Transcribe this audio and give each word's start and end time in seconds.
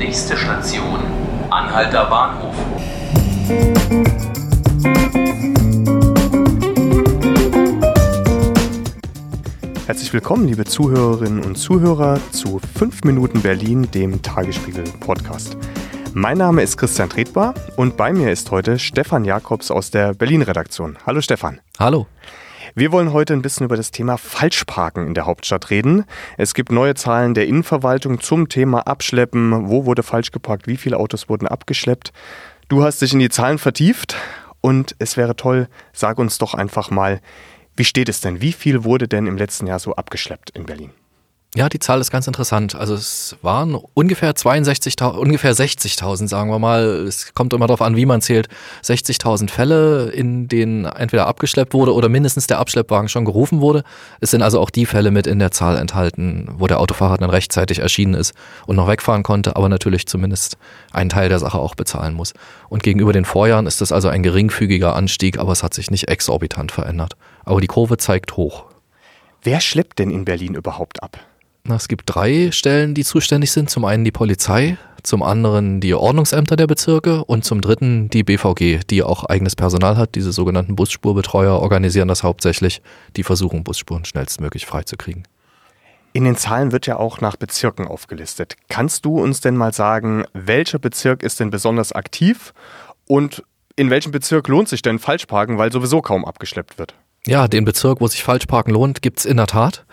Nächste 0.00 0.34
Station, 0.34 0.98
Anhalter 1.50 2.06
Bahnhof. 2.06 2.54
Herzlich 9.86 10.10
willkommen, 10.14 10.48
liebe 10.48 10.64
Zuhörerinnen 10.64 11.44
und 11.44 11.56
Zuhörer, 11.56 12.18
zu 12.30 12.60
5 12.78 13.04
Minuten 13.04 13.42
Berlin, 13.42 13.90
dem 13.90 14.22
Tagesspiegel-Podcast. 14.22 15.58
Mein 16.14 16.38
Name 16.38 16.62
ist 16.62 16.78
Christian 16.78 17.10
Tretbar 17.10 17.52
und 17.76 17.98
bei 17.98 18.14
mir 18.14 18.32
ist 18.32 18.50
heute 18.50 18.78
Stefan 18.78 19.26
Jakobs 19.26 19.70
aus 19.70 19.90
der 19.90 20.14
Berlin-Redaktion. 20.14 20.96
Hallo 21.04 21.20
Stefan. 21.20 21.60
Hallo. 21.78 22.06
Wir 22.74 22.92
wollen 22.92 23.12
heute 23.12 23.32
ein 23.32 23.42
bisschen 23.42 23.64
über 23.64 23.76
das 23.76 23.90
Thema 23.90 24.16
Falschparken 24.16 25.08
in 25.08 25.14
der 25.14 25.26
Hauptstadt 25.26 25.70
reden. 25.70 26.04
Es 26.36 26.54
gibt 26.54 26.70
neue 26.70 26.94
Zahlen 26.94 27.34
der 27.34 27.46
Innenverwaltung 27.48 28.20
zum 28.20 28.48
Thema 28.48 28.86
Abschleppen. 28.86 29.68
Wo 29.68 29.86
wurde 29.86 30.04
falsch 30.04 30.30
geparkt? 30.30 30.68
Wie 30.68 30.76
viele 30.76 30.98
Autos 30.98 31.28
wurden 31.28 31.48
abgeschleppt? 31.48 32.12
Du 32.68 32.84
hast 32.84 33.02
dich 33.02 33.12
in 33.12 33.18
die 33.18 33.28
Zahlen 33.28 33.58
vertieft 33.58 34.14
und 34.60 34.94
es 35.00 35.16
wäre 35.16 35.34
toll, 35.34 35.68
sag 35.92 36.18
uns 36.18 36.38
doch 36.38 36.54
einfach 36.54 36.90
mal, 36.90 37.20
wie 37.74 37.84
steht 37.84 38.08
es 38.08 38.20
denn? 38.20 38.40
Wie 38.40 38.52
viel 38.52 38.84
wurde 38.84 39.08
denn 39.08 39.26
im 39.26 39.36
letzten 39.36 39.66
Jahr 39.66 39.80
so 39.80 39.96
abgeschleppt 39.96 40.50
in 40.50 40.66
Berlin? 40.66 40.90
Ja, 41.56 41.68
die 41.68 41.80
Zahl 41.80 42.00
ist 42.00 42.12
ganz 42.12 42.28
interessant. 42.28 42.76
Also 42.76 42.94
es 42.94 43.36
waren 43.42 43.74
ungefähr 43.74 44.32
62.000, 44.34 45.16
ungefähr 45.16 45.52
60.000, 45.52 46.28
sagen 46.28 46.48
wir 46.48 46.60
mal. 46.60 46.84
Es 46.84 47.34
kommt 47.34 47.52
immer 47.52 47.66
darauf 47.66 47.82
an, 47.82 47.96
wie 47.96 48.06
man 48.06 48.20
zählt. 48.20 48.48
60.000 48.84 49.50
Fälle, 49.50 50.10
in 50.10 50.46
denen 50.46 50.84
entweder 50.84 51.26
abgeschleppt 51.26 51.74
wurde 51.74 51.92
oder 51.92 52.08
mindestens 52.08 52.46
der 52.46 52.60
Abschleppwagen 52.60 53.08
schon 53.08 53.24
gerufen 53.24 53.60
wurde. 53.60 53.82
Es 54.20 54.30
sind 54.30 54.42
also 54.42 54.60
auch 54.60 54.70
die 54.70 54.86
Fälle 54.86 55.10
mit 55.10 55.26
in 55.26 55.40
der 55.40 55.50
Zahl 55.50 55.76
enthalten, 55.76 56.48
wo 56.56 56.68
der 56.68 56.78
Autofahrer 56.78 57.18
dann 57.18 57.30
rechtzeitig 57.30 57.80
erschienen 57.80 58.14
ist 58.14 58.32
und 58.66 58.76
noch 58.76 58.86
wegfahren 58.86 59.24
konnte, 59.24 59.56
aber 59.56 59.68
natürlich 59.68 60.06
zumindest 60.06 60.56
einen 60.92 61.10
Teil 61.10 61.28
der 61.28 61.40
Sache 61.40 61.58
auch 61.58 61.74
bezahlen 61.74 62.14
muss. 62.14 62.32
Und 62.68 62.84
gegenüber 62.84 63.12
den 63.12 63.24
Vorjahren 63.24 63.66
ist 63.66 63.80
das 63.80 63.90
also 63.90 64.08
ein 64.08 64.22
geringfügiger 64.22 64.94
Anstieg, 64.94 65.40
aber 65.40 65.50
es 65.50 65.64
hat 65.64 65.74
sich 65.74 65.90
nicht 65.90 66.06
exorbitant 66.06 66.70
verändert. 66.70 67.16
Aber 67.44 67.60
die 67.60 67.66
Kurve 67.66 67.96
zeigt 67.96 68.36
hoch. 68.36 68.66
Wer 69.42 69.60
schleppt 69.60 69.98
denn 69.98 70.10
in 70.10 70.24
Berlin 70.24 70.54
überhaupt 70.54 71.02
ab? 71.02 71.18
Es 71.68 71.88
gibt 71.88 72.04
drei 72.06 72.50
Stellen, 72.52 72.94
die 72.94 73.04
zuständig 73.04 73.52
sind. 73.52 73.70
Zum 73.70 73.84
einen 73.84 74.04
die 74.04 74.10
Polizei, 74.10 74.78
zum 75.02 75.22
anderen 75.22 75.80
die 75.80 75.94
Ordnungsämter 75.94 76.56
der 76.56 76.66
Bezirke 76.66 77.24
und 77.24 77.44
zum 77.44 77.60
dritten 77.60 78.08
die 78.08 78.24
BVG, 78.24 78.80
die 78.88 79.02
auch 79.02 79.24
eigenes 79.24 79.56
Personal 79.56 79.96
hat. 79.96 80.14
Diese 80.14 80.32
sogenannten 80.32 80.76
Bussspurbetreuer 80.76 81.60
organisieren 81.60 82.08
das 82.08 82.22
hauptsächlich. 82.22 82.82
Die 83.16 83.22
versuchen, 83.22 83.62
Busspuren 83.62 84.04
schnellstmöglich 84.04 84.66
freizukriegen. 84.66 85.28
In 86.12 86.24
den 86.24 86.36
Zahlen 86.36 86.72
wird 86.72 86.86
ja 86.86 86.96
auch 86.96 87.20
nach 87.20 87.36
Bezirken 87.36 87.86
aufgelistet. 87.86 88.56
Kannst 88.68 89.04
du 89.04 89.20
uns 89.20 89.40
denn 89.40 89.56
mal 89.56 89.72
sagen, 89.72 90.24
welcher 90.32 90.80
Bezirk 90.80 91.22
ist 91.22 91.38
denn 91.38 91.50
besonders 91.50 91.92
aktiv 91.92 92.52
und 93.06 93.44
in 93.76 93.90
welchem 93.90 94.10
Bezirk 94.10 94.48
lohnt 94.48 94.68
sich 94.68 94.82
denn 94.82 94.98
Falschparken, 94.98 95.56
weil 95.56 95.70
sowieso 95.70 96.02
kaum 96.02 96.24
abgeschleppt 96.24 96.78
wird? 96.78 96.94
Ja, 97.26 97.46
den 97.46 97.64
Bezirk, 97.64 98.00
wo 98.00 98.08
sich 98.08 98.24
Falschparken 98.24 98.72
lohnt, 98.72 99.02
gibt's 99.02 99.24
in 99.24 99.36
der 99.36 99.46
Tat 99.46 99.84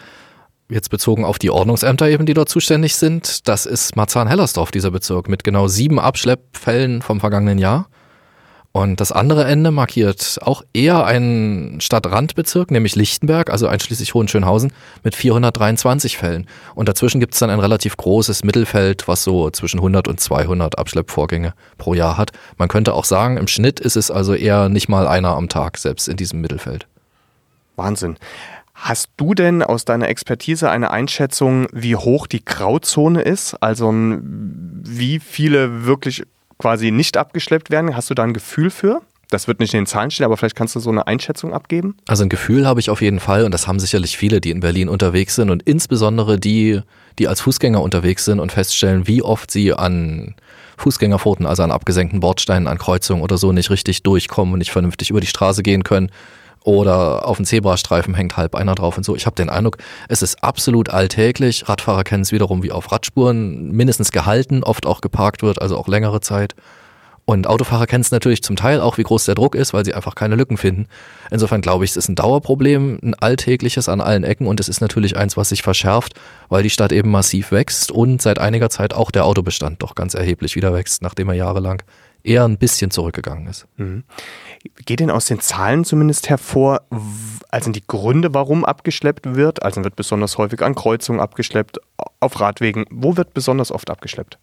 jetzt 0.69 0.89
bezogen 0.89 1.25
auf 1.25 1.39
die 1.39 1.49
Ordnungsämter 1.49 2.09
eben, 2.09 2.25
die 2.25 2.33
dort 2.33 2.49
zuständig 2.49 2.95
sind, 2.95 3.47
das 3.47 3.65
ist 3.65 3.95
Marzahn-Hellersdorf, 3.95 4.71
dieser 4.71 4.91
Bezirk, 4.91 5.29
mit 5.29 5.43
genau 5.43 5.67
sieben 5.67 5.99
Abschleppfällen 5.99 7.01
vom 7.01 7.19
vergangenen 7.19 7.57
Jahr. 7.57 7.87
Und 8.73 9.01
das 9.01 9.11
andere 9.11 9.45
Ende 9.45 9.71
markiert 9.71 10.37
auch 10.43 10.61
eher 10.71 11.03
einen 11.03 11.81
Stadtrandbezirk, 11.81 12.69
nämlich 12.69 12.95
Lichtenberg, 12.95 13.49
also 13.49 13.67
einschließlich 13.67 14.13
Hohenschönhausen, 14.13 14.71
mit 15.03 15.15
423 15.15 16.15
Fällen. 16.15 16.47
Und 16.75 16.87
dazwischen 16.87 17.19
gibt 17.19 17.33
es 17.33 17.39
dann 17.39 17.49
ein 17.49 17.59
relativ 17.59 17.97
großes 17.97 18.43
Mittelfeld, 18.43 19.07
was 19.07 19.23
so 19.23 19.49
zwischen 19.49 19.79
100 19.79 20.07
und 20.07 20.19
200 20.19 20.77
Abschleppvorgänge 20.77 21.55
pro 21.79 21.95
Jahr 21.95 22.17
hat. 22.17 22.33
Man 22.57 22.67
könnte 22.67 22.93
auch 22.93 23.05
sagen, 23.05 23.37
im 23.37 23.47
Schnitt 23.47 23.79
ist 23.79 23.95
es 23.95 24.11
also 24.11 24.35
eher 24.35 24.69
nicht 24.69 24.89
mal 24.89 25.07
einer 25.07 25.29
am 25.29 25.49
Tag, 25.49 25.79
selbst 25.79 26.07
in 26.07 26.17
diesem 26.17 26.41
Mittelfeld. 26.41 26.85
Wahnsinn. 27.77 28.17
Hast 28.79 29.09
du 29.17 29.33
denn 29.33 29.63
aus 29.63 29.85
deiner 29.85 30.07
Expertise 30.07 30.69
eine 30.69 30.91
Einschätzung, 30.91 31.65
wie 31.73 31.95
hoch 31.95 32.27
die 32.27 32.45
Grauzone 32.45 33.23
ist? 33.23 33.55
Also 33.55 33.91
wie 33.91 35.19
viele 35.19 35.85
wirklich 35.85 36.23
quasi 36.59 36.91
nicht 36.91 37.17
abgeschleppt 37.17 37.71
werden? 37.71 37.95
Hast 37.95 38.11
du 38.11 38.13
da 38.13 38.23
ein 38.23 38.33
Gefühl 38.33 38.69
für? 38.69 39.01
Das 39.29 39.47
wird 39.47 39.59
nicht 39.59 39.73
in 39.73 39.81
den 39.81 39.85
Zahlen 39.87 40.11
stehen, 40.11 40.25
aber 40.25 40.37
vielleicht 40.37 40.55
kannst 40.55 40.75
du 40.75 40.79
so 40.79 40.91
eine 40.91 41.07
Einschätzung 41.07 41.53
abgeben? 41.53 41.97
Also 42.07 42.23
ein 42.23 42.29
Gefühl 42.29 42.67
habe 42.67 42.79
ich 42.79 42.91
auf 42.91 43.01
jeden 43.01 43.19
Fall 43.19 43.43
und 43.45 43.51
das 43.51 43.67
haben 43.67 43.79
sicherlich 43.79 44.15
viele, 44.15 44.39
die 44.39 44.51
in 44.51 44.59
Berlin 44.59 44.89
unterwegs 44.89 45.35
sind 45.35 45.49
und 45.49 45.63
insbesondere 45.63 46.39
die, 46.39 46.81
die 47.17 47.27
als 47.27 47.41
Fußgänger 47.41 47.81
unterwegs 47.81 48.25
sind 48.25 48.39
und 48.39 48.51
feststellen, 48.51 49.07
wie 49.07 49.23
oft 49.23 49.49
sie 49.49 49.73
an 49.73 50.35
Fußgängerpfoten, 50.77 51.47
also 51.47 51.63
an 51.63 51.71
abgesenkten 51.71 52.19
Bordsteinen, 52.19 52.67
an 52.67 52.77
Kreuzungen 52.77 53.23
oder 53.23 53.39
so 53.39 53.51
nicht 53.51 53.71
richtig 53.71 54.03
durchkommen 54.03 54.53
und 54.53 54.59
nicht 54.59 54.71
vernünftig 54.71 55.09
über 55.09 55.19
die 55.19 55.27
Straße 55.27 55.63
gehen 55.63 55.83
können 55.83 56.11
oder 56.67 57.25
auf 57.25 57.37
dem 57.37 57.45
Zebrastreifen 57.45 58.13
hängt 58.13 58.35
halb 58.35 58.53
einer 58.53 58.75
drauf 58.75 58.97
und 58.97 59.05
so. 59.05 59.15
Ich 59.15 59.25
habe 59.25 59.37
den 59.37 59.49
Eindruck, 59.49 59.77
es 60.09 60.21
ist 60.21 60.43
absolut 60.43 60.89
alltäglich. 60.89 61.69
Radfahrer 61.69 62.03
kennen 62.03 62.23
es 62.23 62.33
wiederum 62.33 62.61
wie 62.61 62.73
auf 62.73 62.91
Radspuren, 62.91 63.71
mindestens 63.71 64.11
gehalten, 64.11 64.63
oft 64.63 64.85
auch 64.85 64.99
geparkt 64.99 65.43
wird, 65.43 65.61
also 65.61 65.77
auch 65.77 65.87
längere 65.87 66.19
Zeit. 66.19 66.55
Und 67.23 67.47
Autofahrer 67.47 67.87
kennen 67.87 68.01
es 68.01 68.11
natürlich 68.11 68.43
zum 68.43 68.57
Teil 68.57 68.81
auch, 68.81 68.97
wie 68.97 69.03
groß 69.03 69.23
der 69.23 69.35
Druck 69.35 69.55
ist, 69.55 69.73
weil 69.73 69.85
sie 69.85 69.93
einfach 69.93 70.15
keine 70.15 70.35
Lücken 70.35 70.57
finden. 70.57 70.87
Insofern 71.31 71.61
glaube 71.61 71.85
ich, 71.85 71.91
es 71.91 71.97
ist 71.97 72.09
ein 72.09 72.15
Dauerproblem, 72.15 72.99
ein 73.01 73.15
alltägliches 73.15 73.87
an 73.87 74.01
allen 74.01 74.25
Ecken 74.25 74.45
und 74.45 74.59
es 74.59 74.67
ist 74.67 74.81
natürlich 74.81 75.15
eins, 75.15 75.37
was 75.37 75.49
sich 75.49 75.61
verschärft, 75.61 76.15
weil 76.49 76.63
die 76.63 76.69
Stadt 76.69 76.91
eben 76.91 77.11
massiv 77.11 77.53
wächst 77.53 77.91
und 77.91 78.21
seit 78.21 78.39
einiger 78.39 78.69
Zeit 78.69 78.93
auch 78.93 79.09
der 79.09 79.23
Autobestand 79.23 79.81
doch 79.83 79.95
ganz 79.95 80.15
erheblich 80.15 80.57
wieder 80.57 80.73
wächst, 80.73 81.01
nachdem 81.01 81.29
er 81.29 81.35
jahrelang 81.35 81.81
eher 82.27 82.43
ein 82.43 82.57
bisschen 82.57 82.91
zurückgegangen 82.91 83.47
ist. 83.47 83.67
Mhm. 83.77 84.03
Geht 84.85 84.99
denn 84.99 85.11
aus 85.11 85.25
den 85.25 85.39
Zahlen 85.39 85.85
zumindest 85.85 86.29
hervor, 86.29 86.81
also 87.49 87.71
die 87.71 87.85
Gründe, 87.85 88.33
warum 88.33 88.65
abgeschleppt 88.65 89.35
wird? 89.35 89.63
Also 89.63 89.83
wird 89.83 89.95
besonders 89.95 90.37
häufig 90.37 90.61
an 90.61 90.75
Kreuzungen 90.75 91.21
abgeschleppt, 91.21 91.79
auf 92.19 92.39
Radwegen. 92.39 92.85
Wo 92.89 93.17
wird 93.17 93.33
besonders 93.33 93.71
oft 93.71 93.89
abgeschleppt? 93.89 94.37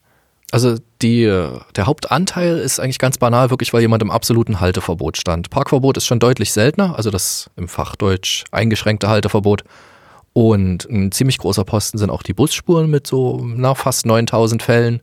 Also 0.50 0.76
die, 1.02 1.24
der 1.24 1.86
Hauptanteil 1.86 2.58
ist 2.58 2.78
eigentlich 2.78 2.98
ganz 2.98 3.18
banal, 3.18 3.50
wirklich, 3.50 3.72
weil 3.72 3.80
jemand 3.80 4.02
im 4.02 4.10
absoluten 4.10 4.60
Halteverbot 4.60 5.16
stand. 5.16 5.50
Parkverbot 5.50 5.96
ist 5.96 6.06
schon 6.06 6.20
deutlich 6.20 6.52
seltener, 6.52 6.96
also 6.96 7.10
das 7.10 7.50
im 7.56 7.66
Fachdeutsch 7.66 8.44
eingeschränkte 8.52 9.08
Halteverbot. 9.08 9.64
Und 10.32 10.84
ein 10.90 11.12
ziemlich 11.12 11.38
großer 11.38 11.64
Posten 11.64 11.98
sind 11.98 12.10
auch 12.10 12.22
die 12.22 12.34
Busspuren 12.34 12.90
mit 12.90 13.06
so 13.06 13.40
na, 13.44 13.74
fast 13.74 14.06
9000 14.06 14.62
Fällen. 14.62 15.00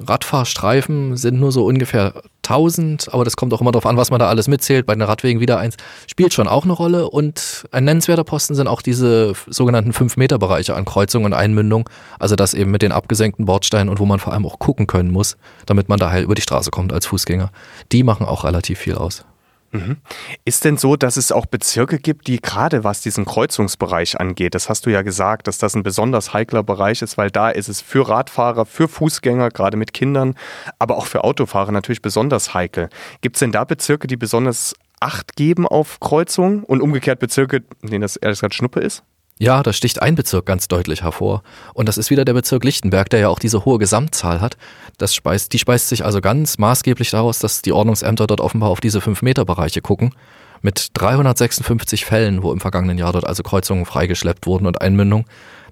Radfahrstreifen 0.00 1.16
sind 1.16 1.38
nur 1.38 1.52
so 1.52 1.64
ungefähr 1.66 2.22
1000, 2.44 3.12
aber 3.12 3.24
das 3.24 3.36
kommt 3.36 3.52
auch 3.54 3.60
immer 3.60 3.72
darauf 3.72 3.86
an, 3.86 3.96
was 3.96 4.10
man 4.10 4.18
da 4.18 4.28
alles 4.28 4.48
mitzählt. 4.48 4.86
Bei 4.86 4.94
den 4.94 5.02
Radwegen 5.02 5.40
wieder 5.40 5.58
eins 5.58 5.76
spielt 6.06 6.32
schon 6.32 6.48
auch 6.48 6.64
eine 6.64 6.72
Rolle 6.72 7.08
und 7.08 7.66
ein 7.70 7.84
nennenswerter 7.84 8.24
Posten 8.24 8.54
sind 8.54 8.68
auch 8.68 8.82
diese 8.82 9.34
sogenannten 9.46 9.92
5-Meter-Bereiche 9.92 10.74
an 10.74 10.84
Kreuzung 10.84 11.24
und 11.24 11.34
Einmündung. 11.34 11.88
Also 12.18 12.34
das 12.34 12.54
eben 12.54 12.70
mit 12.70 12.82
den 12.82 12.92
abgesenkten 12.92 13.44
Bordsteinen 13.44 13.88
und 13.88 14.00
wo 14.00 14.06
man 14.06 14.18
vor 14.18 14.32
allem 14.32 14.46
auch 14.46 14.58
gucken 14.58 14.86
können 14.86 15.10
muss, 15.10 15.36
damit 15.66 15.88
man 15.88 15.98
da 15.98 16.10
heil 16.10 16.24
über 16.24 16.34
die 16.34 16.42
Straße 16.42 16.70
kommt 16.70 16.92
als 16.92 17.06
Fußgänger. 17.06 17.50
Die 17.92 18.02
machen 18.02 18.26
auch 18.26 18.44
relativ 18.44 18.78
viel 18.78 18.94
aus. 18.94 19.24
Mhm. 19.72 19.96
Ist 20.44 20.64
denn 20.64 20.76
so, 20.76 20.96
dass 20.96 21.16
es 21.16 21.32
auch 21.32 21.46
Bezirke 21.46 21.98
gibt, 21.98 22.26
die 22.26 22.40
gerade 22.40 22.84
was 22.84 23.00
diesen 23.00 23.24
Kreuzungsbereich 23.24 24.20
angeht, 24.20 24.54
das 24.54 24.68
hast 24.68 24.86
du 24.86 24.90
ja 24.90 25.02
gesagt, 25.02 25.48
dass 25.48 25.58
das 25.58 25.74
ein 25.74 25.82
besonders 25.82 26.34
heikler 26.34 26.62
Bereich 26.62 27.00
ist, 27.02 27.16
weil 27.16 27.30
da 27.30 27.48
ist 27.48 27.68
es 27.68 27.80
für 27.80 28.08
Radfahrer, 28.08 28.66
für 28.66 28.86
Fußgänger, 28.86 29.48
gerade 29.48 29.78
mit 29.78 29.94
Kindern, 29.94 30.34
aber 30.78 30.96
auch 30.96 31.06
für 31.06 31.24
Autofahrer 31.24 31.72
natürlich 31.72 32.02
besonders 32.02 32.52
heikel. 32.52 32.90
Gibt 33.22 33.36
es 33.36 33.40
denn 33.40 33.52
da 33.52 33.64
Bezirke, 33.64 34.06
die 34.06 34.16
besonders 34.16 34.74
Acht 35.00 35.34
geben 35.34 35.66
auf 35.66 35.98
Kreuzungen 35.98 36.62
und 36.62 36.80
umgekehrt 36.80 37.18
Bezirke, 37.18 37.64
denen 37.82 38.02
das 38.02 38.14
ehrlich 38.14 38.38
gesagt 38.38 38.54
Schnuppe 38.54 38.78
ist? 38.78 39.02
Ja, 39.42 39.64
da 39.64 39.72
sticht 39.72 40.00
ein 40.00 40.14
Bezirk 40.14 40.46
ganz 40.46 40.68
deutlich 40.68 41.02
hervor. 41.02 41.42
Und 41.74 41.88
das 41.88 41.98
ist 41.98 42.10
wieder 42.10 42.24
der 42.24 42.32
Bezirk 42.32 42.62
Lichtenberg, 42.62 43.10
der 43.10 43.18
ja 43.18 43.28
auch 43.28 43.40
diese 43.40 43.64
hohe 43.64 43.80
Gesamtzahl 43.80 44.40
hat. 44.40 44.56
Das 44.98 45.16
speist, 45.16 45.52
die 45.52 45.58
speist 45.58 45.88
sich 45.88 46.04
also 46.04 46.20
ganz 46.20 46.58
maßgeblich 46.58 47.10
daraus, 47.10 47.40
dass 47.40 47.60
die 47.60 47.72
Ordnungsämter 47.72 48.28
dort 48.28 48.40
offenbar 48.40 48.70
auf 48.70 48.80
diese 48.80 49.00
5-Meter-Bereiche 49.00 49.80
gucken. 49.80 50.14
Mit 50.60 50.90
356 50.92 52.04
Fällen, 52.04 52.44
wo 52.44 52.52
im 52.52 52.60
vergangenen 52.60 52.98
Jahr 52.98 53.12
dort 53.12 53.26
also 53.26 53.42
Kreuzungen 53.42 53.84
freigeschleppt 53.84 54.46
wurden 54.46 54.64
und 54.64 54.80
Einmündung. 54.80 55.24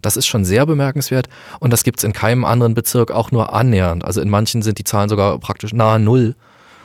Das 0.02 0.16
ist 0.16 0.26
schon 0.26 0.44
sehr 0.44 0.66
bemerkenswert 0.66 1.28
und 1.60 1.72
das 1.72 1.84
gibt's 1.84 2.02
in 2.02 2.12
keinem 2.12 2.44
anderen 2.44 2.74
Bezirk 2.74 3.12
auch 3.12 3.30
nur 3.30 3.54
annähernd. 3.54 4.04
Also 4.04 4.20
in 4.20 4.30
manchen 4.30 4.62
sind 4.62 4.78
die 4.78 4.84
Zahlen 4.84 5.08
sogar 5.08 5.38
praktisch 5.38 5.72
nahe 5.72 6.00
Null. 6.00 6.34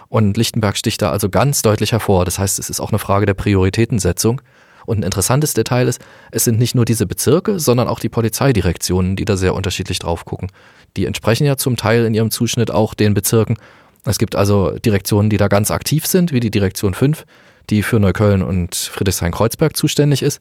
Und 0.08 0.38
Lichtenberg 0.38 0.78
sticht 0.78 1.02
da 1.02 1.10
also 1.10 1.30
ganz 1.30 1.64
deutlich 1.64 1.94
hervor. 1.94 2.26
Das 2.26 2.38
heißt, 2.38 2.60
es 2.60 2.70
ist 2.70 2.80
auch 2.80 2.92
eine 2.92 3.00
Frage 3.00 3.26
der 3.26 3.34
Prioritätensetzung. 3.34 4.40
Und 4.86 5.00
ein 5.00 5.04
interessantes 5.04 5.54
Detail 5.54 5.88
ist, 5.88 6.02
es 6.32 6.44
sind 6.44 6.60
nicht 6.60 6.76
nur 6.76 6.86
diese 6.86 7.06
Bezirke, 7.06 7.60
sondern 7.60 7.88
auch 7.88 8.00
die 8.00 8.10
Polizeidirektionen, 8.10 9.16
die 9.16 9.26
da 9.26 9.38
sehr 9.38 9.54
unterschiedlich 9.54 10.00
drauf 10.00 10.26
gucken. 10.26 10.52
Die 10.98 11.06
entsprechen 11.06 11.46
ja 11.46 11.58
zum 11.58 11.78
Teil 11.78 12.06
in 12.06 12.14
ihrem 12.14 12.32
Zuschnitt 12.32 12.72
auch 12.72 12.94
den 12.94 13.14
Bezirken. 13.14 13.58
Es 14.06 14.18
gibt 14.18 14.36
also 14.36 14.72
Direktionen, 14.72 15.30
die 15.30 15.38
da 15.38 15.48
ganz 15.48 15.72
aktiv 15.72 16.06
sind, 16.06 16.32
wie 16.32 16.40
die 16.40 16.52
Direktion 16.52 16.94
5, 16.94 17.26
die 17.70 17.82
für 17.82 18.00
Neukölln 18.00 18.44
und 18.44 18.76
Friedrichshain-Kreuzberg 18.76 19.76
zuständig 19.76 20.22
ist, 20.22 20.40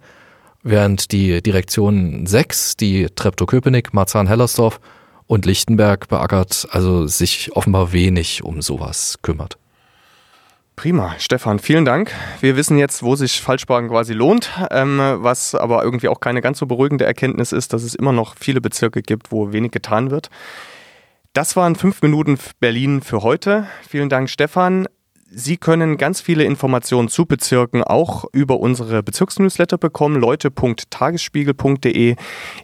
während 0.63 1.13
die 1.13 1.43
Direktion 1.43 2.27
6, 2.27 2.77
die 2.77 3.07
Treptow-Köpenick, 3.15 3.95
Marzahn-Hellersdorf 3.95 4.81
Und 5.27 5.47
Lichtenberg 5.47 6.09
beackert 6.09 6.69
also 6.71 7.07
sich 7.07 7.57
offenbar 7.57 7.93
wenig 7.93 8.45
um 8.45 8.61
sowas 8.61 9.19
kümmert. 9.23 9.57
Prima, 10.77 11.15
Stefan, 11.19 11.61
vielen 11.61 11.85
Dank. 11.85 12.11
Wir 12.41 12.57
wissen 12.57 12.79
jetzt, 12.79 13.05
wo 13.05 13.15
sich 13.15 13.41
Falschparken 13.41 13.89
quasi 13.91 14.13
lohnt, 14.13 14.51
ähm, 14.73 14.99
was 14.99 15.55
aber 15.55 15.85
irgendwie 15.85 16.09
auch 16.09 16.19
keine 16.19 16.41
ganz 16.41 16.59
so 16.59 16.67
beruhigende 16.67 17.05
Erkenntnis 17.05 17.53
ist, 17.53 17.73
dass 17.73 17.85
es 17.85 17.95
immer 17.95 18.13
noch 18.13 18.35
viele 18.39 18.61
Bezirke 18.61 19.01
gibt, 19.01 19.31
wo 19.31 19.53
wenig 19.53 19.71
getan 19.71 20.11
wird. 20.11 20.31
Das 21.33 21.55
waren 21.57 21.77
fünf 21.77 22.03
Minuten 22.03 22.39
Berlin 22.59 23.03
für 23.03 23.23
heute. 23.23 23.69
Vielen 23.89 24.09
Dank, 24.09 24.29
Stefan. 24.29 24.87
Sie 25.37 25.57
können 25.57 25.97
ganz 25.97 26.21
viele 26.21 26.45
Informationen 26.45 27.09
zu 27.09 27.27
Bezirken 27.27 27.83
auch 27.83 28.25
über 28.33 28.61
unsere 28.61 29.03
Bezirksnewsletter 29.03 29.79
bekommen, 29.79 30.21
leute.tagesspiegel.de. 30.21 32.15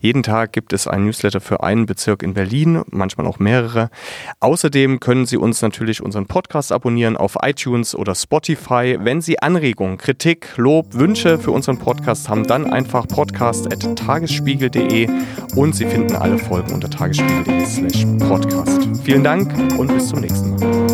Jeden 0.00 0.22
Tag 0.22 0.52
gibt 0.52 0.72
es 0.72 0.86
ein 0.86 1.04
Newsletter 1.04 1.40
für 1.40 1.64
einen 1.64 1.86
Bezirk 1.86 2.22
in 2.22 2.34
Berlin, 2.34 2.82
manchmal 2.90 3.26
auch 3.26 3.40
mehrere. 3.40 3.90
Außerdem 4.38 5.00
können 5.00 5.26
Sie 5.26 5.36
uns 5.36 5.62
natürlich 5.62 6.00
unseren 6.00 6.26
Podcast 6.26 6.70
abonnieren 6.70 7.16
auf 7.16 7.38
iTunes 7.42 7.96
oder 7.96 8.14
Spotify. 8.14 8.96
Wenn 9.00 9.20
Sie 9.20 9.40
Anregungen, 9.40 9.98
Kritik, 9.98 10.56
Lob, 10.56 10.94
Wünsche 10.94 11.40
für 11.40 11.50
unseren 11.50 11.78
Podcast 11.78 12.28
haben, 12.28 12.46
dann 12.46 12.72
einfach 12.72 13.08
podcast.tagesspiegel.de 13.08 15.08
und 15.56 15.74
Sie 15.74 15.86
finden 15.86 16.14
alle 16.14 16.38
Folgen 16.38 16.72
unter 16.72 16.88
tagesspiegel.de 16.88 17.66
slash 17.66 18.06
podcast. 18.28 18.88
Vielen 19.02 19.24
Dank 19.24 19.52
und 19.76 19.92
bis 19.92 20.06
zum 20.08 20.20
nächsten 20.20 20.50
Mal. 20.50 20.89